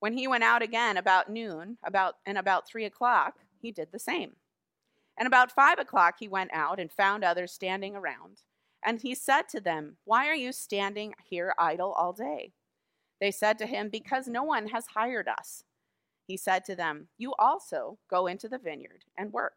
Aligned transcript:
When 0.00 0.12
he 0.12 0.28
went 0.28 0.44
out 0.44 0.62
again 0.62 0.96
about 0.96 1.30
noon, 1.30 1.78
about 1.84 2.16
and 2.24 2.38
about 2.38 2.68
three 2.68 2.84
o'clock, 2.84 3.34
he 3.60 3.72
did 3.72 3.88
the 3.92 3.98
same. 3.98 4.36
And 5.18 5.26
about 5.26 5.50
five 5.52 5.78
o'clock 5.78 6.16
he 6.20 6.28
went 6.28 6.52
out 6.52 6.78
and 6.78 6.92
found 6.92 7.24
others 7.24 7.52
standing 7.52 7.96
around. 7.96 8.42
And 8.84 9.00
he 9.00 9.14
said 9.14 9.48
to 9.50 9.60
them, 9.60 9.96
Why 10.04 10.28
are 10.28 10.34
you 10.34 10.52
standing 10.52 11.14
here 11.24 11.52
idle 11.58 11.92
all 11.92 12.12
day? 12.12 12.52
They 13.20 13.32
said 13.32 13.58
to 13.58 13.66
him, 13.66 13.88
Because 13.88 14.28
no 14.28 14.44
one 14.44 14.68
has 14.68 14.86
hired 14.94 15.26
us. 15.26 15.64
He 16.24 16.36
said 16.36 16.64
to 16.66 16.76
them, 16.76 17.08
You 17.18 17.34
also 17.38 17.98
go 18.08 18.28
into 18.28 18.48
the 18.48 18.58
vineyard 18.58 19.04
and 19.16 19.32
work. 19.32 19.54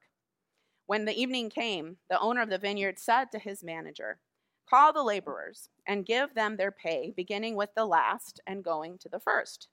When 0.88 1.06
the 1.06 1.20
evening 1.20 1.52
came, 1.52 1.98
the 2.10 2.20
owner 2.20 2.42
of 2.42 2.50
the 2.50 2.58
vineyard 2.58 2.98
said 2.98 3.32
to 3.32 3.40
his 3.40 3.64
manager, 3.64 4.20
Call 4.68 4.92
the 4.92 5.04
laborers 5.04 5.70
and 5.86 6.06
give 6.06 6.34
them 6.34 6.58
their 6.58 6.72
pay, 6.72 7.14
beginning 7.16 7.56
with 7.56 7.70
the 7.76 7.86
last 7.86 8.40
and 8.48 8.64
going 8.64 8.98
to 9.00 9.10
the 9.10 9.20
first. 9.20 9.68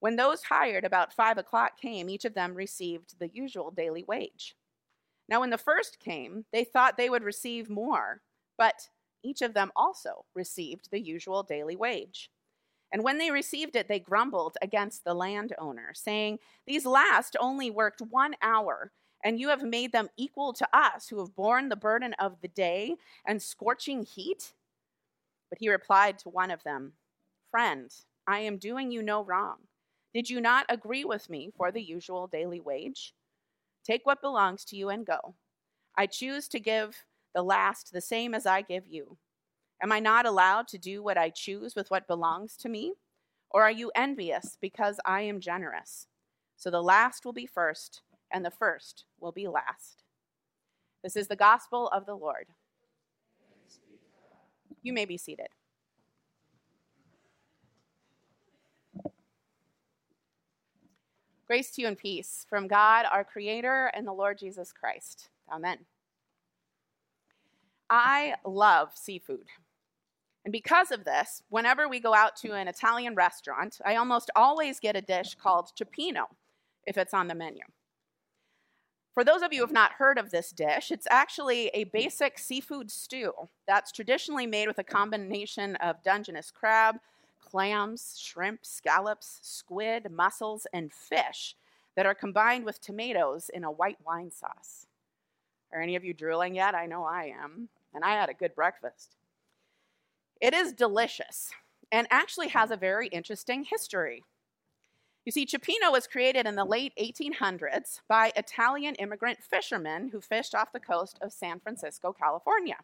When 0.00 0.16
those 0.16 0.44
hired 0.44 0.84
about 0.84 1.12
five 1.12 1.38
o'clock 1.38 1.80
came, 1.80 2.10
each 2.10 2.24
of 2.24 2.34
them 2.34 2.54
received 2.54 3.18
the 3.18 3.28
usual 3.28 3.70
daily 3.70 4.04
wage. 4.06 4.54
Now, 5.28 5.40
when 5.40 5.50
the 5.50 5.58
first 5.58 5.98
came, 5.98 6.44
they 6.52 6.64
thought 6.64 6.96
they 6.96 7.10
would 7.10 7.24
receive 7.24 7.68
more, 7.68 8.20
but 8.56 8.88
each 9.22 9.42
of 9.42 9.54
them 9.54 9.72
also 9.74 10.24
received 10.34 10.90
the 10.90 11.00
usual 11.00 11.42
daily 11.42 11.76
wage. 11.76 12.30
And 12.92 13.02
when 13.02 13.18
they 13.18 13.30
received 13.30 13.74
it, 13.74 13.88
they 13.88 13.98
grumbled 13.98 14.56
against 14.62 15.04
the 15.04 15.14
landowner, 15.14 15.92
saying, 15.94 16.38
These 16.66 16.86
last 16.86 17.36
only 17.40 17.70
worked 17.70 18.00
one 18.00 18.36
hour, 18.40 18.92
and 19.24 19.40
you 19.40 19.48
have 19.48 19.62
made 19.62 19.90
them 19.90 20.08
equal 20.16 20.52
to 20.52 20.68
us 20.72 21.08
who 21.08 21.18
have 21.18 21.34
borne 21.34 21.68
the 21.68 21.76
burden 21.76 22.14
of 22.14 22.40
the 22.40 22.48
day 22.48 22.94
and 23.26 23.42
scorching 23.42 24.04
heat? 24.04 24.52
But 25.50 25.58
he 25.58 25.68
replied 25.68 26.18
to 26.20 26.28
one 26.28 26.52
of 26.52 26.62
them, 26.62 26.92
Friend, 27.50 27.92
I 28.26 28.40
am 28.40 28.58
doing 28.58 28.92
you 28.92 29.02
no 29.02 29.24
wrong. 29.24 29.56
Did 30.16 30.30
you 30.30 30.40
not 30.40 30.64
agree 30.70 31.04
with 31.04 31.28
me 31.28 31.52
for 31.58 31.70
the 31.70 31.82
usual 31.82 32.26
daily 32.26 32.58
wage? 32.58 33.12
Take 33.84 34.06
what 34.06 34.22
belongs 34.22 34.64
to 34.64 34.74
you 34.74 34.88
and 34.88 35.04
go. 35.04 35.34
I 35.94 36.06
choose 36.06 36.48
to 36.48 36.58
give 36.58 37.04
the 37.34 37.42
last 37.42 37.92
the 37.92 38.00
same 38.00 38.34
as 38.34 38.46
I 38.46 38.62
give 38.62 38.86
you. 38.86 39.18
Am 39.82 39.92
I 39.92 40.00
not 40.00 40.24
allowed 40.24 40.68
to 40.68 40.78
do 40.78 41.02
what 41.02 41.18
I 41.18 41.28
choose 41.28 41.76
with 41.76 41.90
what 41.90 42.08
belongs 42.08 42.56
to 42.60 42.70
me? 42.70 42.94
Or 43.50 43.62
are 43.62 43.70
you 43.70 43.92
envious 43.94 44.56
because 44.58 44.98
I 45.04 45.20
am 45.20 45.38
generous? 45.38 46.06
So 46.56 46.70
the 46.70 46.82
last 46.82 47.26
will 47.26 47.34
be 47.34 47.44
first, 47.44 48.00
and 48.32 48.42
the 48.42 48.50
first 48.50 49.04
will 49.20 49.32
be 49.32 49.48
last. 49.48 50.02
This 51.04 51.14
is 51.14 51.28
the 51.28 51.36
gospel 51.36 51.88
of 51.88 52.06
the 52.06 52.14
Lord. 52.14 52.46
You 54.82 54.94
may 54.94 55.04
be 55.04 55.18
seated. 55.18 55.48
Grace 61.46 61.70
to 61.72 61.82
you 61.82 61.86
and 61.86 61.96
peace 61.96 62.44
from 62.48 62.66
God, 62.66 63.06
our 63.12 63.22
Creator, 63.22 63.92
and 63.94 64.04
the 64.04 64.12
Lord 64.12 64.36
Jesus 64.38 64.72
Christ. 64.72 65.28
Amen. 65.52 65.78
I 67.88 68.34
love 68.44 68.90
seafood. 68.96 69.46
And 70.44 70.50
because 70.50 70.90
of 70.90 71.04
this, 71.04 71.42
whenever 71.48 71.88
we 71.88 72.00
go 72.00 72.14
out 72.14 72.34
to 72.36 72.52
an 72.52 72.66
Italian 72.66 73.14
restaurant, 73.14 73.78
I 73.84 73.94
almost 73.94 74.30
always 74.34 74.80
get 74.80 74.96
a 74.96 75.00
dish 75.00 75.36
called 75.36 75.70
cioppino 75.76 76.24
if 76.84 76.98
it's 76.98 77.14
on 77.14 77.28
the 77.28 77.34
menu. 77.34 77.62
For 79.14 79.24
those 79.24 79.42
of 79.42 79.52
you 79.52 79.60
who 79.60 79.66
have 79.66 79.72
not 79.72 79.92
heard 79.92 80.18
of 80.18 80.30
this 80.30 80.50
dish, 80.50 80.90
it's 80.90 81.06
actually 81.10 81.68
a 81.68 81.84
basic 81.84 82.38
seafood 82.38 82.90
stew 82.90 83.32
that's 83.68 83.92
traditionally 83.92 84.46
made 84.46 84.66
with 84.66 84.78
a 84.78 84.84
combination 84.84 85.76
of 85.76 86.02
Dungeness 86.02 86.50
crab, 86.50 86.96
clams, 87.46 88.18
shrimp, 88.20 88.66
scallops, 88.66 89.38
squid, 89.42 90.10
mussels, 90.10 90.66
and 90.72 90.92
fish 90.92 91.56
that 91.94 92.06
are 92.06 92.14
combined 92.14 92.64
with 92.64 92.80
tomatoes 92.80 93.48
in 93.52 93.64
a 93.64 93.70
white 93.70 93.98
wine 94.04 94.30
sauce. 94.30 94.86
Are 95.72 95.80
any 95.80 95.96
of 95.96 96.04
you 96.04 96.12
drooling 96.12 96.54
yet? 96.54 96.74
I 96.74 96.86
know 96.86 97.04
I 97.04 97.32
am, 97.42 97.68
and 97.94 98.04
I 98.04 98.10
had 98.10 98.28
a 98.28 98.34
good 98.34 98.54
breakfast. 98.54 99.16
It 100.40 100.52
is 100.52 100.72
delicious 100.72 101.50
and 101.90 102.06
actually 102.10 102.48
has 102.48 102.70
a 102.70 102.76
very 102.76 103.08
interesting 103.08 103.64
history. 103.64 104.24
You 105.24 105.32
see, 105.32 105.46
cioppino 105.46 105.90
was 105.90 106.06
created 106.06 106.46
in 106.46 106.54
the 106.54 106.64
late 106.64 106.92
1800s 107.00 108.00
by 108.06 108.32
Italian 108.36 108.94
immigrant 108.96 109.42
fishermen 109.42 110.10
who 110.10 110.20
fished 110.20 110.54
off 110.54 110.72
the 110.72 110.80
coast 110.80 111.18
of 111.20 111.32
San 111.32 111.58
Francisco, 111.58 112.12
California. 112.12 112.76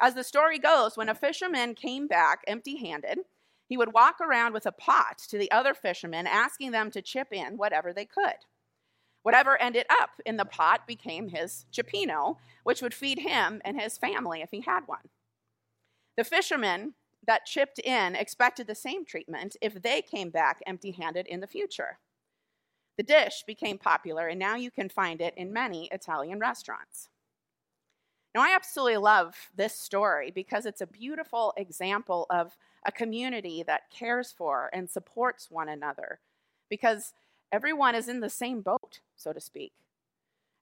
As 0.00 0.14
the 0.14 0.24
story 0.24 0.58
goes, 0.58 0.96
when 0.96 1.08
a 1.08 1.14
fisherman 1.14 1.74
came 1.74 2.06
back 2.06 2.44
empty 2.46 2.76
handed, 2.76 3.20
he 3.68 3.76
would 3.76 3.92
walk 3.92 4.20
around 4.20 4.54
with 4.54 4.66
a 4.66 4.72
pot 4.72 5.18
to 5.28 5.38
the 5.38 5.50
other 5.50 5.74
fishermen, 5.74 6.26
asking 6.26 6.70
them 6.70 6.90
to 6.90 7.02
chip 7.02 7.28
in 7.32 7.58
whatever 7.58 7.92
they 7.92 8.06
could. 8.06 8.36
Whatever 9.22 9.60
ended 9.60 9.84
up 9.90 10.10
in 10.24 10.38
the 10.38 10.46
pot 10.46 10.86
became 10.86 11.28
his 11.28 11.66
cioppino, 11.72 12.36
which 12.64 12.80
would 12.80 12.94
feed 12.94 13.18
him 13.18 13.60
and 13.64 13.78
his 13.78 13.98
family 13.98 14.40
if 14.40 14.50
he 14.50 14.62
had 14.62 14.84
one. 14.86 15.10
The 16.16 16.24
fishermen 16.24 16.94
that 17.26 17.44
chipped 17.44 17.78
in 17.78 18.16
expected 18.16 18.66
the 18.66 18.74
same 18.74 19.04
treatment 19.04 19.56
if 19.60 19.82
they 19.82 20.00
came 20.00 20.30
back 20.30 20.60
empty 20.66 20.92
handed 20.92 21.26
in 21.26 21.40
the 21.40 21.46
future. 21.46 21.98
The 22.96 23.02
dish 23.02 23.44
became 23.46 23.78
popular, 23.78 24.28
and 24.28 24.38
now 24.38 24.56
you 24.56 24.70
can 24.70 24.88
find 24.88 25.20
it 25.20 25.34
in 25.36 25.52
many 25.52 25.88
Italian 25.92 26.40
restaurants. 26.40 27.08
Now, 28.38 28.44
I 28.44 28.54
absolutely 28.54 28.98
love 28.98 29.34
this 29.56 29.74
story 29.74 30.30
because 30.30 30.64
it's 30.64 30.80
a 30.80 30.86
beautiful 30.86 31.52
example 31.56 32.24
of 32.30 32.56
a 32.86 32.92
community 32.92 33.64
that 33.64 33.90
cares 33.90 34.30
for 34.30 34.70
and 34.72 34.88
supports 34.88 35.50
one 35.50 35.68
another 35.68 36.20
because 36.70 37.14
everyone 37.50 37.96
is 37.96 38.08
in 38.08 38.20
the 38.20 38.30
same 38.30 38.60
boat, 38.60 39.00
so 39.16 39.32
to 39.32 39.40
speak. 39.40 39.72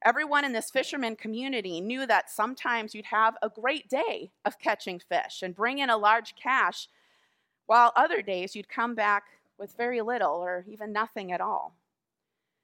Everyone 0.02 0.42
in 0.42 0.54
this 0.54 0.70
fisherman 0.70 1.16
community 1.16 1.82
knew 1.82 2.06
that 2.06 2.30
sometimes 2.30 2.94
you'd 2.94 3.04
have 3.04 3.36
a 3.42 3.50
great 3.50 3.90
day 3.90 4.30
of 4.46 4.58
catching 4.58 4.98
fish 4.98 5.42
and 5.42 5.54
bring 5.54 5.76
in 5.76 5.90
a 5.90 5.98
large 5.98 6.34
cash, 6.34 6.88
while 7.66 7.92
other 7.94 8.22
days 8.22 8.56
you'd 8.56 8.70
come 8.70 8.94
back 8.94 9.24
with 9.58 9.76
very 9.76 10.00
little 10.00 10.36
or 10.36 10.64
even 10.66 10.94
nothing 10.94 11.30
at 11.30 11.42
all. 11.42 11.74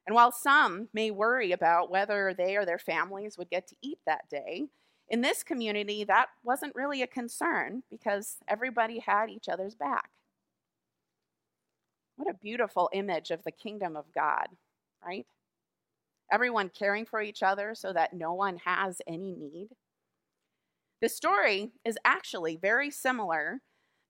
And 0.06 0.15
while 0.15 0.33
some 0.33 0.89
may 0.95 1.11
worry 1.11 1.53
about 1.53 1.91
whether 1.91 2.33
they 2.33 2.56
or 2.56 2.65
their 2.65 2.78
families 2.78 3.37
would 3.37 3.51
get 3.51 3.69
to 3.69 3.77
eat 3.83 3.99
that 4.06 4.31
day, 4.31 4.69
in 5.12 5.21
this 5.21 5.43
community, 5.43 6.05
that 6.05 6.28
wasn't 6.43 6.75
really 6.75 7.03
a 7.03 7.06
concern 7.06 7.83
because 7.91 8.39
everybody 8.49 8.99
had 8.99 9.28
each 9.28 9.47
other's 9.47 9.75
back. 9.75 10.09
What 12.17 12.31
a 12.31 12.39
beautiful 12.39 12.89
image 12.95 13.31
of 13.31 13.45
the 13.45 13.53
kingdom 13.53 13.95
of 13.95 14.06
God, 14.15 14.47
right? 15.05 15.27
Everyone 16.33 16.71
caring 16.71 17.05
for 17.05 17.21
each 17.21 17.43
other 17.43 17.75
so 17.75 17.93
that 17.93 18.15
no 18.15 18.33
one 18.33 18.56
has 18.65 19.03
any 19.06 19.34
need. 19.34 19.69
The 21.03 21.11
story 21.11 21.72
is 21.84 21.99
actually 22.06 22.56
very 22.56 22.91
similar 22.91 23.61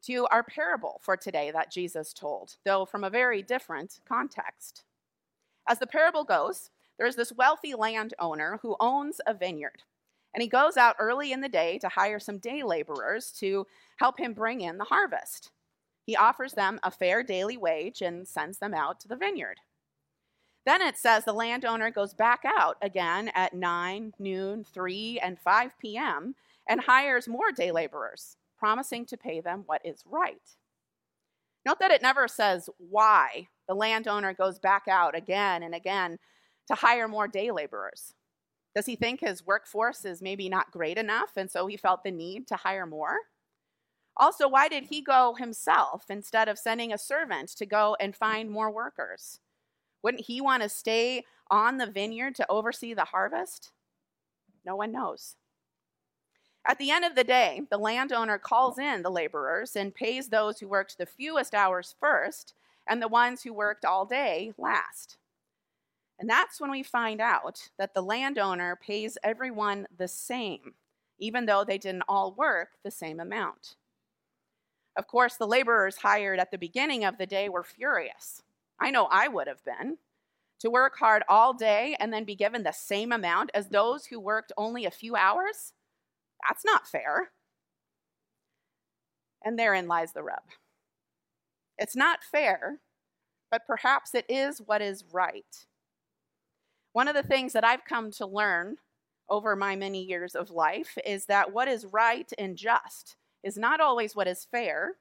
to 0.04 0.28
our 0.30 0.44
parable 0.44 1.00
for 1.02 1.16
today 1.16 1.50
that 1.50 1.72
Jesus 1.72 2.12
told, 2.12 2.58
though 2.64 2.84
from 2.84 3.02
a 3.02 3.10
very 3.10 3.42
different 3.42 3.98
context. 4.06 4.84
As 5.68 5.80
the 5.80 5.86
parable 5.88 6.22
goes, 6.22 6.70
there's 6.96 7.16
this 7.16 7.32
wealthy 7.32 7.74
landowner 7.74 8.60
who 8.62 8.76
owns 8.78 9.20
a 9.26 9.34
vineyard. 9.34 9.82
And 10.34 10.42
he 10.42 10.48
goes 10.48 10.76
out 10.76 10.96
early 10.98 11.32
in 11.32 11.40
the 11.40 11.48
day 11.48 11.78
to 11.78 11.88
hire 11.88 12.18
some 12.18 12.38
day 12.38 12.62
laborers 12.62 13.30
to 13.38 13.66
help 13.96 14.18
him 14.18 14.32
bring 14.32 14.60
in 14.60 14.78
the 14.78 14.84
harvest. 14.84 15.50
He 16.04 16.16
offers 16.16 16.54
them 16.54 16.80
a 16.82 16.90
fair 16.90 17.22
daily 17.22 17.56
wage 17.56 18.02
and 18.02 18.26
sends 18.26 18.58
them 18.58 18.74
out 18.74 19.00
to 19.00 19.08
the 19.08 19.16
vineyard. 19.16 19.58
Then 20.64 20.80
it 20.80 20.96
says 20.96 21.24
the 21.24 21.32
landowner 21.32 21.90
goes 21.90 22.14
back 22.14 22.42
out 22.44 22.76
again 22.82 23.30
at 23.34 23.54
9, 23.54 24.14
noon, 24.18 24.64
3, 24.64 25.20
and 25.22 25.38
5 25.38 25.78
p.m. 25.78 26.34
and 26.68 26.80
hires 26.80 27.28
more 27.28 27.50
day 27.50 27.72
laborers, 27.72 28.36
promising 28.58 29.04
to 29.06 29.16
pay 29.16 29.40
them 29.40 29.64
what 29.66 29.84
is 29.84 30.04
right. 30.06 30.56
Note 31.66 31.78
that 31.80 31.90
it 31.90 32.02
never 32.02 32.26
says 32.28 32.68
why 32.78 33.48
the 33.68 33.74
landowner 33.74 34.34
goes 34.34 34.58
back 34.58 34.84
out 34.88 35.16
again 35.16 35.62
and 35.62 35.74
again 35.74 36.18
to 36.68 36.74
hire 36.74 37.08
more 37.08 37.28
day 37.28 37.50
laborers. 37.50 38.14
Does 38.74 38.86
he 38.86 38.96
think 38.96 39.20
his 39.20 39.46
workforce 39.46 40.04
is 40.04 40.22
maybe 40.22 40.48
not 40.48 40.70
great 40.70 40.98
enough 40.98 41.36
and 41.36 41.50
so 41.50 41.66
he 41.66 41.76
felt 41.76 42.04
the 42.04 42.10
need 42.10 42.46
to 42.48 42.56
hire 42.56 42.86
more? 42.86 43.16
Also, 44.16 44.48
why 44.48 44.68
did 44.68 44.84
he 44.84 45.00
go 45.00 45.34
himself 45.34 46.04
instead 46.10 46.48
of 46.48 46.58
sending 46.58 46.92
a 46.92 46.98
servant 46.98 47.48
to 47.50 47.66
go 47.66 47.96
and 47.98 48.14
find 48.14 48.50
more 48.50 48.70
workers? 48.70 49.40
Wouldn't 50.02 50.26
he 50.26 50.40
want 50.40 50.62
to 50.62 50.68
stay 50.68 51.24
on 51.50 51.78
the 51.78 51.86
vineyard 51.86 52.34
to 52.36 52.50
oversee 52.50 52.94
the 52.94 53.04
harvest? 53.04 53.72
No 54.64 54.76
one 54.76 54.92
knows. 54.92 55.36
At 56.66 56.78
the 56.78 56.90
end 56.90 57.04
of 57.04 57.14
the 57.14 57.24
day, 57.24 57.62
the 57.70 57.78
landowner 57.78 58.38
calls 58.38 58.78
in 58.78 59.02
the 59.02 59.10
laborers 59.10 59.74
and 59.74 59.94
pays 59.94 60.28
those 60.28 60.60
who 60.60 60.68
worked 60.68 60.96
the 60.96 61.06
fewest 61.06 61.54
hours 61.54 61.94
first 61.98 62.54
and 62.88 63.02
the 63.02 63.08
ones 63.08 63.42
who 63.42 63.52
worked 63.52 63.84
all 63.84 64.06
day 64.06 64.52
last. 64.58 65.16
And 66.22 66.30
that's 66.30 66.60
when 66.60 66.70
we 66.70 66.84
find 66.84 67.20
out 67.20 67.58
that 67.78 67.94
the 67.94 68.00
landowner 68.00 68.76
pays 68.76 69.18
everyone 69.24 69.88
the 69.98 70.06
same, 70.06 70.74
even 71.18 71.46
though 71.46 71.64
they 71.64 71.78
didn't 71.78 72.04
all 72.08 72.32
work 72.32 72.68
the 72.84 72.92
same 72.92 73.18
amount. 73.18 73.74
Of 74.96 75.08
course, 75.08 75.34
the 75.34 75.48
laborers 75.48 75.96
hired 75.96 76.38
at 76.38 76.52
the 76.52 76.58
beginning 76.58 77.04
of 77.04 77.18
the 77.18 77.26
day 77.26 77.48
were 77.48 77.64
furious. 77.64 78.40
I 78.78 78.92
know 78.92 79.08
I 79.10 79.26
would 79.26 79.48
have 79.48 79.64
been. 79.64 79.98
To 80.60 80.70
work 80.70 80.96
hard 80.96 81.24
all 81.28 81.54
day 81.54 81.96
and 81.98 82.12
then 82.12 82.22
be 82.22 82.36
given 82.36 82.62
the 82.62 82.70
same 82.70 83.10
amount 83.10 83.50
as 83.52 83.66
those 83.66 84.06
who 84.06 84.20
worked 84.20 84.52
only 84.56 84.84
a 84.84 84.92
few 84.92 85.16
hours? 85.16 85.72
That's 86.48 86.64
not 86.64 86.86
fair. 86.86 87.32
And 89.44 89.58
therein 89.58 89.88
lies 89.88 90.12
the 90.12 90.22
rub. 90.22 90.44
It's 91.78 91.96
not 91.96 92.22
fair, 92.22 92.78
but 93.50 93.66
perhaps 93.66 94.14
it 94.14 94.26
is 94.28 94.62
what 94.64 94.80
is 94.80 95.02
right. 95.12 95.66
One 96.92 97.08
of 97.08 97.14
the 97.14 97.22
things 97.22 97.52
that 97.54 97.64
I've 97.64 97.84
come 97.84 98.10
to 98.12 98.26
learn 98.26 98.76
over 99.28 99.56
my 99.56 99.76
many 99.76 100.02
years 100.02 100.34
of 100.34 100.50
life 100.50 100.98
is 101.06 101.26
that 101.26 101.52
what 101.52 101.68
is 101.68 101.86
right 101.86 102.30
and 102.38 102.56
just 102.56 103.16
is 103.42 103.56
not 103.56 103.80
always 103.80 104.14
what 104.14 104.28
is 104.28 104.46
fair, 104.50 104.96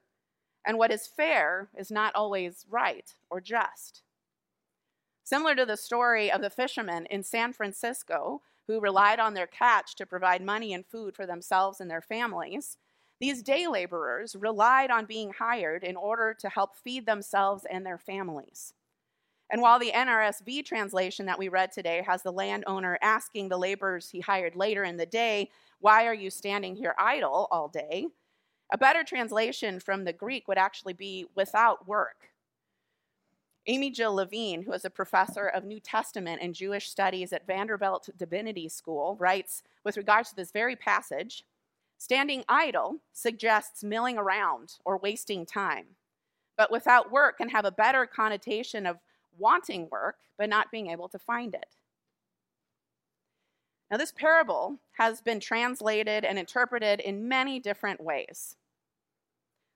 and 0.66 0.78
what 0.78 0.90
is 0.90 1.06
fair 1.06 1.68
is 1.76 1.90
not 1.90 2.14
always 2.14 2.64
right 2.70 3.14
or 3.30 3.40
just. 3.40 4.02
Similar 5.22 5.54
to 5.56 5.66
the 5.66 5.76
story 5.76 6.30
of 6.30 6.40
the 6.40 6.50
fishermen 6.50 7.06
in 7.06 7.22
San 7.22 7.52
Francisco 7.52 8.42
who 8.66 8.80
relied 8.80 9.20
on 9.20 9.34
their 9.34 9.46
catch 9.46 9.94
to 9.96 10.06
provide 10.06 10.42
money 10.42 10.72
and 10.72 10.86
food 10.86 11.14
for 11.14 11.26
themselves 11.26 11.80
and 11.80 11.90
their 11.90 12.00
families, 12.00 12.78
these 13.20 13.42
day 13.42 13.66
laborers 13.66 14.34
relied 14.34 14.90
on 14.90 15.04
being 15.04 15.32
hired 15.38 15.84
in 15.84 15.96
order 15.96 16.34
to 16.40 16.48
help 16.48 16.74
feed 16.74 17.06
themselves 17.06 17.66
and 17.70 17.84
their 17.84 17.98
families. 17.98 18.74
And 19.52 19.60
while 19.60 19.78
the 19.78 19.92
NRSV 19.94 20.64
translation 20.64 21.26
that 21.26 21.38
we 21.38 21.50
read 21.50 21.72
today 21.72 22.02
has 22.06 22.22
the 22.22 22.32
landowner 22.32 22.98
asking 23.02 23.48
the 23.48 23.58
laborers 23.58 24.08
he 24.08 24.20
hired 24.20 24.56
later 24.56 24.82
in 24.82 24.96
the 24.96 25.04
day, 25.04 25.50
Why 25.78 26.06
are 26.06 26.14
you 26.14 26.30
standing 26.30 26.74
here 26.74 26.94
idle 26.98 27.48
all 27.50 27.68
day? 27.68 28.06
A 28.72 28.78
better 28.78 29.04
translation 29.04 29.78
from 29.78 30.04
the 30.04 30.14
Greek 30.14 30.48
would 30.48 30.56
actually 30.56 30.94
be 30.94 31.26
without 31.36 31.86
work. 31.86 32.30
Amy 33.66 33.90
Jill 33.90 34.14
Levine, 34.14 34.62
who 34.62 34.72
is 34.72 34.86
a 34.86 34.90
professor 34.90 35.46
of 35.46 35.64
New 35.64 35.78
Testament 35.78 36.40
and 36.42 36.54
Jewish 36.54 36.88
studies 36.88 37.32
at 37.32 37.46
Vanderbilt 37.46 38.08
Divinity 38.16 38.70
School, 38.70 39.16
writes 39.20 39.62
with 39.84 39.98
regards 39.98 40.30
to 40.30 40.36
this 40.36 40.50
very 40.50 40.74
passage 40.74 41.44
standing 41.98 42.42
idle 42.48 42.96
suggests 43.12 43.84
milling 43.84 44.18
around 44.18 44.78
or 44.84 44.98
wasting 44.98 45.46
time, 45.46 45.84
but 46.56 46.72
without 46.72 47.12
work 47.12 47.36
can 47.36 47.50
have 47.50 47.64
a 47.64 47.70
better 47.70 48.06
connotation 48.06 48.86
of 48.86 48.98
wanting 49.38 49.88
work 49.90 50.16
but 50.38 50.48
not 50.48 50.70
being 50.70 50.88
able 50.88 51.08
to 51.08 51.18
find 51.18 51.54
it. 51.54 51.76
Now, 53.90 53.98
this 53.98 54.12
parable 54.12 54.78
has 54.92 55.20
been 55.20 55.38
translated 55.38 56.24
and 56.24 56.38
interpreted 56.38 57.00
in 57.00 57.28
many 57.28 57.60
different 57.60 58.00
ways. 58.00 58.56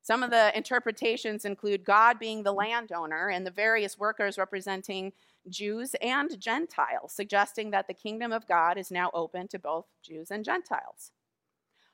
Some 0.01 0.23
of 0.23 0.31
the 0.31 0.57
interpretations 0.57 1.45
include 1.45 1.85
God 1.85 2.19
being 2.19 2.43
the 2.43 2.53
landowner 2.53 3.29
and 3.29 3.45
the 3.45 3.51
various 3.51 3.99
workers 3.99 4.39
representing 4.39 5.13
Jews 5.49 5.95
and 6.01 6.41
Gentiles, 6.41 7.13
suggesting 7.13 7.73
that 7.73 7.89
the 7.89 7.95
kingdom 7.95 8.33
of 8.33 8.47
God 8.47 8.79
is 8.79 8.91
now 8.91 9.11
open 9.13 9.49
to 9.49 9.59
both 9.59 9.87
Jews 10.03 10.31
and 10.31 10.45
Gentiles. 10.45 11.11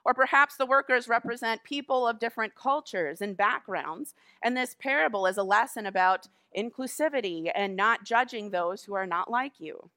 Or 0.05 0.15
perhaps 0.15 0.57
the 0.57 0.67
workers 0.67 1.09
represent 1.09 1.63
people 1.63 2.09
of 2.09 2.19
different 2.19 2.55
cultures 2.55 3.21
and 3.21 3.37
backgrounds, 3.37 4.15
and 4.43 4.57
this 4.57 4.75
parable 4.79 5.27
is 5.27 5.37
a 5.37 5.45
lesson 5.45 5.87
about 5.87 6.29
inclusivity 6.57 7.51
and 7.55 7.77
not 7.77 8.05
judging 8.05 8.51
those 8.51 8.85
who 8.85 8.95
are 8.95 9.07
not 9.07 9.31
like 9.31 9.61
you. 9.61 9.91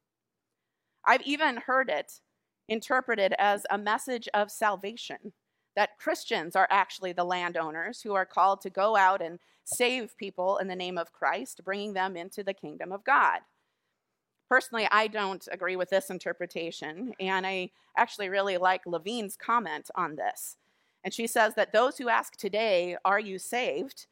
I've 1.06 1.24
even 1.24 1.57
heard 1.57 1.90
it 1.90 2.22
interpreted 2.68 3.34
as 3.38 3.66
a 3.69 3.78
message 3.78 4.28
of 4.34 4.52
salvation 4.52 5.34
that 5.75 5.98
Christians 6.00 6.56
are 6.56 6.68
actually 6.72 7.12
the 7.12 7.24
landowners 7.24 8.02
who 8.02 8.13
are 8.13 8.25
called 8.25 8.62
to 8.62 8.69
go 8.69 8.96
out 8.96 9.22
and 9.22 9.40
save 9.63 10.18
people 10.18 10.57
in 10.57 10.68
the 10.68 10.75
name 10.75 10.98
of 10.98 11.12
Christ, 11.12 11.62
bringing 11.66 11.94
them 11.94 12.16
into 12.16 12.44
the 12.44 12.54
kingdom 12.54 12.92
of 12.92 13.04
God. 13.04 13.40
Personally, 14.50 14.88
I 14.92 15.07
don't 15.07 15.47
agree 15.51 15.75
with 15.75 15.89
this 15.89 16.09
interpretation, 16.09 17.13
and 17.19 17.47
I 17.47 17.71
actually 17.97 18.30
really 18.30 18.57
like 18.57 18.86
Levine's 18.86 19.36
comment 19.36 19.89
on 19.95 20.15
this. 20.15 20.57
And 21.03 21.13
she 21.13 21.27
says 21.27 21.53
that 21.56 21.71
those 21.71 21.97
who 21.97 22.09
ask 22.09 22.36
today, 22.36 22.97
Are 23.06 23.19
you 23.19 23.39
saved? 23.39 24.07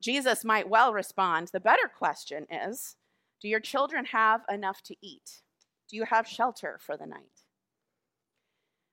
Jesus 0.00 0.44
might 0.44 0.68
well 0.68 0.92
respond, 0.92 1.48
The 1.52 1.60
better 1.60 1.90
question 1.94 2.46
is, 2.50 2.96
Do 3.40 3.48
your 3.48 3.60
children 3.60 4.04
have 4.06 4.42
enough 4.50 4.82
to 4.82 4.96
eat? 5.02 5.42
Do 5.88 5.96
you 5.96 6.04
have 6.04 6.26
shelter 6.26 6.78
for 6.80 6.96
the 6.96 7.06
night? 7.06 7.44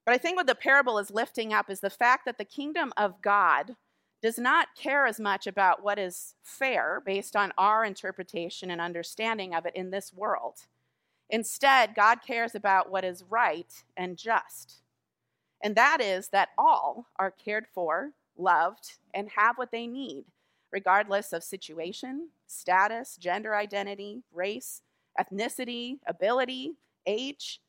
But 0.05 0.13
I 0.15 0.17
think 0.17 0.35
what 0.35 0.47
the 0.47 0.55
parable 0.55 0.99
is 0.99 1.11
lifting 1.11 1.53
up 1.53 1.69
is 1.69 1.79
the 1.79 1.89
fact 1.89 2.25
that 2.25 2.37
the 2.37 2.45
kingdom 2.45 2.91
of 2.97 3.21
God 3.21 3.75
does 4.21 4.37
not 4.37 4.75
care 4.75 5.05
as 5.05 5.19
much 5.19 5.47
about 5.47 5.83
what 5.83 5.99
is 5.99 6.35
fair 6.43 7.01
based 7.05 7.35
on 7.35 7.51
our 7.57 7.83
interpretation 7.83 8.71
and 8.71 8.79
understanding 8.79 9.53
of 9.53 9.65
it 9.65 9.75
in 9.75 9.91
this 9.91 10.13
world. 10.13 10.59
Instead, 11.33 11.95
God 11.95 12.19
cares 12.21 12.53
about 12.53 12.91
what 12.91 13.03
is 13.03 13.23
right 13.27 13.83
and 13.97 14.17
just. 14.17 14.83
And 15.63 15.75
that 15.75 15.99
is 15.99 16.27
that 16.27 16.49
all 16.59 17.07
are 17.17 17.31
cared 17.31 17.65
for, 17.73 18.11
loved, 18.37 18.99
and 19.15 19.31
have 19.35 19.57
what 19.57 19.71
they 19.71 19.87
need, 19.87 20.25
regardless 20.71 21.33
of 21.33 21.43
situation, 21.43 22.29
status, 22.45 23.17
gender 23.17 23.55
identity, 23.55 24.21
race, 24.31 24.83
ethnicity, 25.19 25.97
ability, 26.05 26.73
age, 27.07 27.59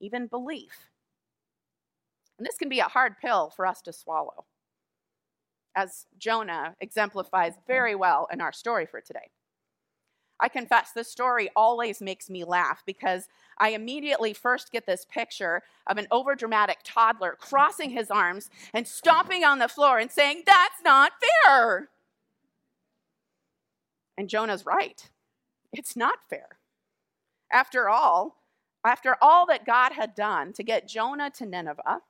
even 0.00 0.26
belief. 0.26 0.90
And 2.38 2.44
this 2.44 2.58
can 2.58 2.68
be 2.68 2.80
a 2.80 2.86
hard 2.86 3.18
pill 3.20 3.52
for 3.54 3.66
us 3.66 3.80
to 3.82 3.92
swallow, 3.92 4.46
as 5.76 6.06
Jonah 6.18 6.74
exemplifies 6.80 7.54
very 7.68 7.94
well 7.94 8.26
in 8.32 8.40
our 8.40 8.52
story 8.52 8.84
for 8.84 9.00
today. 9.00 9.30
I 10.42 10.48
confess, 10.48 10.90
this 10.90 11.08
story 11.08 11.48
always 11.54 12.00
makes 12.00 12.28
me 12.28 12.42
laugh 12.42 12.82
because 12.84 13.28
I 13.58 13.70
immediately 13.70 14.32
first 14.32 14.72
get 14.72 14.86
this 14.86 15.06
picture 15.08 15.62
of 15.86 15.98
an 15.98 16.08
overdramatic 16.10 16.78
toddler 16.82 17.36
crossing 17.38 17.90
his 17.90 18.10
arms 18.10 18.50
and 18.74 18.86
stomping 18.86 19.44
on 19.44 19.60
the 19.60 19.68
floor 19.68 20.00
and 20.00 20.10
saying, 20.10 20.42
That's 20.44 20.82
not 20.84 21.12
fair. 21.44 21.90
And 24.18 24.28
Jonah's 24.28 24.66
right. 24.66 25.08
It's 25.72 25.94
not 25.96 26.18
fair. 26.28 26.58
After 27.52 27.88
all, 27.88 28.36
after 28.84 29.16
all 29.22 29.46
that 29.46 29.64
God 29.64 29.92
had 29.92 30.16
done 30.16 30.52
to 30.54 30.64
get 30.64 30.88
Jonah 30.88 31.30
to 31.36 31.46
Nineveh, 31.46 32.00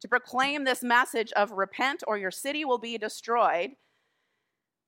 to 0.00 0.08
proclaim 0.08 0.64
this 0.64 0.82
message 0.82 1.32
of 1.32 1.52
repent 1.52 2.02
or 2.06 2.18
your 2.18 2.32
city 2.32 2.64
will 2.64 2.78
be 2.78 2.98
destroyed 2.98 3.70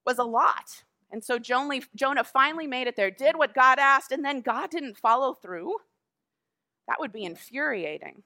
was 0.05 0.19
a 0.19 0.25
lot. 0.25 0.83
And 1.10 1.24
so 1.24 1.38
Jonah 1.38 2.24
finally 2.24 2.66
made 2.66 2.86
it 2.86 2.96
there, 2.96 3.10
did 3.10 3.36
what 3.36 3.54
God 3.54 3.78
asked, 3.78 4.12
and 4.12 4.24
then 4.24 4.40
God 4.40 4.70
didn't 4.70 4.98
follow 4.98 5.34
through. 5.34 5.76
That 6.86 7.00
would 7.00 7.12
be 7.12 7.24
infuriating. 7.24 8.22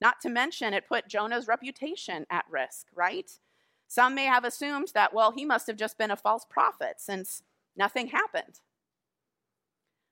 Not 0.00 0.20
to 0.22 0.28
mention, 0.28 0.74
it 0.74 0.88
put 0.88 1.08
Jonah's 1.08 1.48
reputation 1.48 2.26
at 2.30 2.44
risk, 2.50 2.86
right? 2.94 3.30
Some 3.86 4.14
may 4.14 4.24
have 4.24 4.44
assumed 4.44 4.88
that, 4.94 5.14
well, 5.14 5.32
he 5.32 5.44
must 5.44 5.66
have 5.66 5.76
just 5.76 5.98
been 5.98 6.10
a 6.10 6.16
false 6.16 6.44
prophet 6.48 6.94
since 6.98 7.42
nothing 7.76 8.08
happened. 8.08 8.60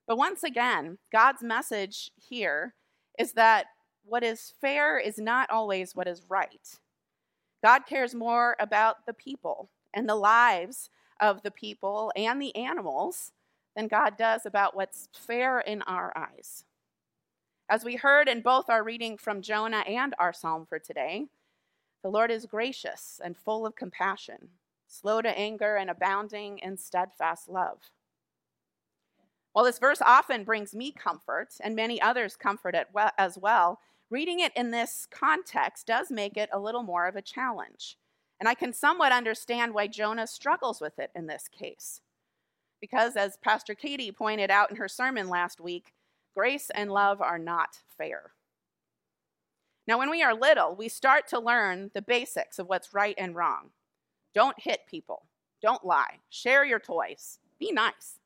But 0.06 0.16
once 0.16 0.44
again, 0.44 0.98
God's 1.12 1.42
message 1.42 2.12
here 2.16 2.75
is 3.18 3.32
that 3.32 3.66
what 4.04 4.22
is 4.22 4.54
fair 4.60 4.98
is 4.98 5.18
not 5.18 5.50
always 5.50 5.96
what 5.96 6.06
is 6.06 6.22
right. 6.28 6.78
God 7.64 7.86
cares 7.86 8.14
more 8.14 8.56
about 8.60 9.04
the 9.06 9.12
people 9.12 9.70
and 9.92 10.08
the 10.08 10.14
lives 10.14 10.90
of 11.20 11.42
the 11.42 11.50
people 11.50 12.12
and 12.16 12.40
the 12.40 12.54
animals 12.56 13.32
than 13.75 13.88
God 13.88 14.16
does 14.16 14.46
about 14.46 14.75
what's 14.75 15.08
fair 15.12 15.61
in 15.61 15.82
our 15.82 16.12
eyes. 16.16 16.64
As 17.68 17.85
we 17.85 17.96
heard 17.96 18.28
in 18.28 18.40
both 18.42 18.70
our 18.70 18.85
reading 18.85 19.18
from 19.18 19.42
Jonah 19.42 19.85
and 19.87 20.14
our 20.18 20.32
psalm 20.32 20.66
for 20.66 20.78
today, 20.78 21.26
the 22.02 22.11
Lord 22.11 22.30
is 22.30 22.46
gracious 22.46 23.20
and 23.23 23.37
full 23.37 23.66
of 23.66 23.75
compassion, 23.75 24.50
slow 24.87 25.20
to 25.20 25.38
anger 25.38 25.76
and 25.76 25.90
abounding 25.90 26.58
in 26.58 26.76
steadfast 26.76 27.49
love. 27.49 27.78
While 29.52 29.64
this 29.64 29.78
verse 29.78 30.00
often 30.00 30.44
brings 30.44 30.75
me 30.75 30.92
comfort 30.92 31.54
and 31.61 31.75
many 31.75 32.00
others 32.00 32.37
comfort 32.37 32.76
as 33.18 33.38
well, 33.38 33.80
reading 34.11 34.40
it 34.40 34.52
in 34.54 34.70
this 34.70 35.08
context 35.11 35.87
does 35.87 36.11
make 36.11 36.37
it 36.37 36.50
a 36.52 36.61
little 36.61 36.82
more 36.82 37.08
of 37.08 37.16
a 37.16 37.23
challenge, 37.23 37.96
And 38.38 38.49
I 38.49 38.55
can 38.55 38.73
somewhat 38.73 39.12
understand 39.12 39.73
why 39.73 39.87
Jonah 39.87 40.26
struggles 40.26 40.81
with 40.81 40.99
it 40.99 41.11
in 41.14 41.26
this 41.26 41.49
case. 41.49 42.00
Because, 42.81 43.16
as 43.16 43.38
Pastor 43.38 43.75
Katie 43.75 44.12
pointed 44.12 44.50
out 44.50 44.71
in 44.71 44.76
her 44.76 44.88
sermon 44.88 45.28
last 45.28 45.61
week, 45.61 45.95
grace 46.37 46.71
and 46.75 46.90
love 46.90 47.23
are 47.23 47.38
not 47.38 47.78
fair. 47.97 48.33
Now, 49.87 49.99
when 49.99 50.11
we 50.11 50.23
are 50.23 50.35
little, 50.35 50.75
we 50.75 50.88
start 50.88 51.28
to 51.28 51.38
learn 51.38 51.90
the 51.95 52.02
basics 52.02 52.59
of 52.59 52.69
what's 52.69 52.93
right 52.93 53.14
and 53.16 53.35
wrong. 53.35 53.71
Don't 54.35 54.61
hit 54.61 54.81
people, 54.87 55.26
don't 55.62 55.85
lie, 55.85 56.19
share 56.28 56.64
your 56.64 56.81
toys, 56.81 57.38
be 57.59 57.73
nice. 57.73 58.19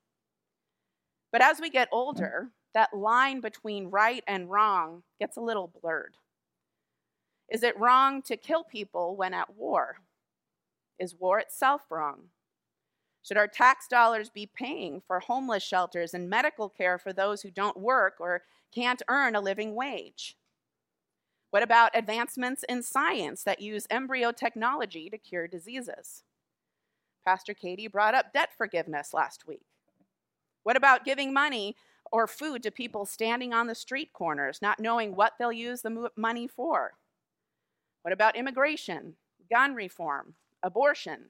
But 1.30 1.42
as 1.42 1.60
we 1.60 1.70
get 1.70 1.88
older, 1.92 2.48
that 2.74 2.92
line 2.92 3.40
between 3.40 3.90
right 3.90 4.24
and 4.26 4.50
wrong 4.50 5.04
gets 5.20 5.36
a 5.36 5.40
little 5.40 5.72
blurred. 5.80 6.16
Is 7.50 7.62
it 7.64 7.78
wrong 7.78 8.22
to 8.22 8.36
kill 8.36 8.62
people 8.62 9.16
when 9.16 9.34
at 9.34 9.56
war? 9.56 9.96
Is 10.98 11.16
war 11.18 11.40
itself 11.40 11.90
wrong? 11.90 12.28
Should 13.22 13.36
our 13.36 13.48
tax 13.48 13.88
dollars 13.88 14.30
be 14.30 14.46
paying 14.46 15.02
for 15.06 15.20
homeless 15.20 15.62
shelters 15.62 16.14
and 16.14 16.30
medical 16.30 16.68
care 16.68 16.98
for 16.98 17.12
those 17.12 17.42
who 17.42 17.50
don't 17.50 17.76
work 17.76 18.16
or 18.20 18.42
can't 18.72 19.02
earn 19.08 19.34
a 19.34 19.40
living 19.40 19.74
wage? 19.74 20.36
What 21.50 21.62
about 21.62 21.90
advancements 21.94 22.64
in 22.68 22.82
science 22.82 23.42
that 23.42 23.60
use 23.60 23.86
embryo 23.90 24.30
technology 24.30 25.10
to 25.10 25.18
cure 25.18 25.48
diseases? 25.48 26.22
Pastor 27.26 27.52
Katie 27.52 27.88
brought 27.88 28.14
up 28.14 28.32
debt 28.32 28.50
forgiveness 28.56 29.12
last 29.12 29.46
week. 29.46 29.66
What 30.62 30.76
about 30.76 31.04
giving 31.04 31.32
money 31.32 31.76
or 32.12 32.26
food 32.26 32.62
to 32.62 32.70
people 32.70 33.04
standing 33.04 33.52
on 33.52 33.66
the 33.66 33.74
street 33.74 34.12
corners, 34.12 34.62
not 34.62 34.80
knowing 34.80 35.14
what 35.16 35.34
they'll 35.38 35.52
use 35.52 35.82
the 35.82 36.10
money 36.16 36.46
for? 36.46 36.92
What 38.02 38.12
about 38.12 38.36
immigration, 38.36 39.14
gun 39.50 39.74
reform, 39.74 40.34
abortion? 40.62 41.26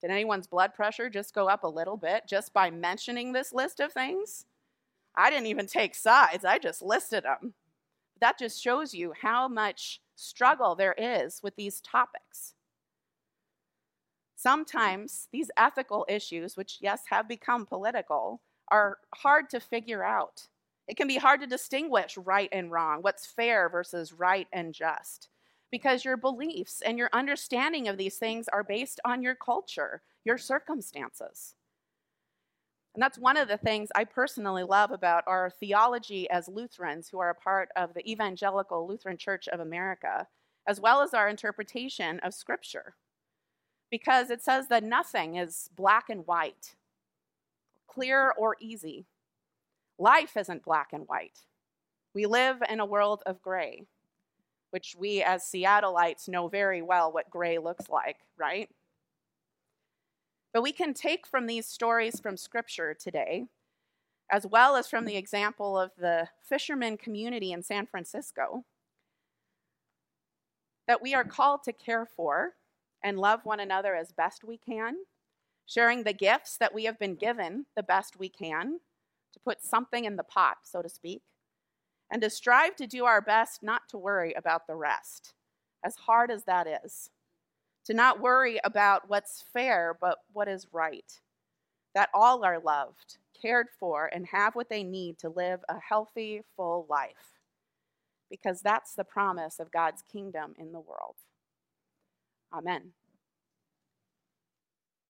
Did 0.00 0.10
anyone's 0.10 0.46
blood 0.46 0.74
pressure 0.74 1.10
just 1.10 1.34
go 1.34 1.48
up 1.48 1.64
a 1.64 1.68
little 1.68 1.96
bit 1.96 2.22
just 2.26 2.52
by 2.52 2.70
mentioning 2.70 3.32
this 3.32 3.52
list 3.52 3.80
of 3.80 3.92
things? 3.92 4.46
I 5.16 5.30
didn't 5.30 5.46
even 5.46 5.66
take 5.66 5.94
sides, 5.94 6.44
I 6.44 6.58
just 6.58 6.82
listed 6.82 7.24
them. 7.24 7.54
That 8.20 8.38
just 8.38 8.62
shows 8.62 8.94
you 8.94 9.12
how 9.20 9.48
much 9.48 10.00
struggle 10.14 10.74
there 10.74 10.94
is 10.96 11.40
with 11.42 11.56
these 11.56 11.80
topics. 11.80 12.54
Sometimes 14.36 15.28
these 15.32 15.50
ethical 15.56 16.06
issues, 16.08 16.56
which, 16.56 16.78
yes, 16.80 17.02
have 17.10 17.28
become 17.28 17.66
political, 17.66 18.40
are 18.68 18.98
hard 19.16 19.50
to 19.50 19.60
figure 19.60 20.04
out. 20.04 20.46
It 20.88 20.96
can 20.96 21.06
be 21.06 21.16
hard 21.16 21.40
to 21.42 21.46
distinguish 21.46 22.16
right 22.16 22.48
and 22.50 22.72
wrong, 22.72 23.02
what's 23.02 23.26
fair 23.26 23.68
versus 23.68 24.12
right 24.12 24.48
and 24.52 24.74
just 24.74 25.28
because 25.70 26.04
your 26.04 26.16
beliefs 26.16 26.82
and 26.84 26.98
your 26.98 27.10
understanding 27.12 27.88
of 27.88 27.98
these 27.98 28.16
things 28.16 28.48
are 28.48 28.64
based 28.64 29.00
on 29.04 29.22
your 29.22 29.34
culture, 29.34 30.02
your 30.24 30.38
circumstances. 30.38 31.54
And 32.94 33.02
that's 33.02 33.18
one 33.18 33.36
of 33.36 33.48
the 33.48 33.58
things 33.58 33.90
I 33.94 34.04
personally 34.04 34.64
love 34.64 34.90
about 34.90 35.24
our 35.26 35.50
theology 35.50 36.28
as 36.30 36.48
Lutherans 36.48 37.08
who 37.08 37.18
are 37.20 37.30
a 37.30 37.34
part 37.34 37.68
of 37.76 37.94
the 37.94 38.10
Evangelical 38.10 38.88
Lutheran 38.88 39.18
Church 39.18 39.46
of 39.48 39.60
America, 39.60 40.26
as 40.66 40.80
well 40.80 41.02
as 41.02 41.14
our 41.14 41.28
interpretation 41.28 42.18
of 42.20 42.34
Scripture. 42.34 42.94
Because 43.90 44.30
it 44.30 44.42
says 44.42 44.68
that 44.68 44.84
nothing 44.84 45.36
is 45.36 45.70
black 45.76 46.10
and 46.10 46.26
white, 46.26 46.74
clear 47.86 48.32
or 48.36 48.56
easy. 48.60 49.06
Life 49.98 50.36
isn't 50.36 50.64
black 50.64 50.92
and 50.92 51.04
white. 51.06 51.40
We 52.14 52.26
live 52.26 52.62
in 52.68 52.80
a 52.80 52.86
world 52.86 53.22
of 53.26 53.42
gray 53.42 53.86
which 54.70 54.94
we 54.98 55.22
as 55.22 55.44
Seattleites 55.44 56.28
know 56.28 56.48
very 56.48 56.82
well 56.82 57.12
what 57.12 57.30
gray 57.30 57.58
looks 57.58 57.88
like, 57.88 58.18
right? 58.36 58.68
But 60.52 60.62
we 60.62 60.72
can 60.72 60.94
take 60.94 61.26
from 61.26 61.46
these 61.46 61.66
stories 61.66 62.20
from 62.20 62.36
Scripture 62.36 62.94
today, 62.94 63.46
as 64.30 64.46
well 64.46 64.76
as 64.76 64.88
from 64.88 65.04
the 65.04 65.16
example 65.16 65.78
of 65.78 65.92
the 65.96 66.28
fishermen 66.42 66.96
community 66.96 67.52
in 67.52 67.62
San 67.62 67.86
Francisco, 67.86 68.64
that 70.86 71.02
we 71.02 71.14
are 71.14 71.24
called 71.24 71.62
to 71.64 71.72
care 71.72 72.06
for 72.06 72.54
and 73.02 73.18
love 73.18 73.40
one 73.44 73.60
another 73.60 73.94
as 73.94 74.12
best 74.12 74.42
we 74.42 74.58
can, 74.58 74.96
sharing 75.66 76.02
the 76.02 76.12
gifts 76.12 76.56
that 76.56 76.74
we 76.74 76.84
have 76.84 76.98
been 76.98 77.14
given 77.14 77.66
the 77.76 77.82
best 77.82 78.18
we 78.18 78.28
can, 78.28 78.80
to 79.38 79.44
put 79.44 79.62
something 79.62 80.04
in 80.04 80.16
the 80.16 80.24
pot, 80.24 80.58
so 80.64 80.82
to 80.82 80.88
speak 80.88 81.22
and 82.10 82.22
to 82.22 82.30
strive 82.30 82.76
to 82.76 82.86
do 82.86 83.04
our 83.04 83.20
best 83.20 83.62
not 83.62 83.82
to 83.90 83.98
worry 83.98 84.32
about 84.34 84.66
the 84.66 84.76
rest, 84.76 85.34
as 85.84 85.94
hard 85.96 86.30
as 86.30 86.44
that 86.44 86.66
is. 86.84 87.10
To 87.86 87.94
not 87.94 88.20
worry 88.20 88.60
about 88.64 89.08
what's 89.08 89.44
fair, 89.52 89.96
but 90.00 90.18
what 90.32 90.48
is 90.48 90.66
right. 90.72 91.20
That 91.94 92.10
all 92.12 92.44
are 92.44 92.60
loved, 92.60 93.16
cared 93.40 93.68
for, 93.78 94.10
and 94.12 94.26
have 94.26 94.54
what 94.54 94.68
they 94.68 94.84
need 94.84 95.18
to 95.20 95.30
live 95.30 95.60
a 95.68 95.78
healthy, 95.78 96.42
full 96.56 96.86
life. 96.90 97.40
Because 98.30 98.60
that's 98.60 98.94
the 98.94 99.04
promise 99.04 99.58
of 99.58 99.72
God's 99.72 100.02
kingdom 100.02 100.54
in 100.58 100.72
the 100.72 100.80
world. 100.80 101.16
Amen. 102.52 102.92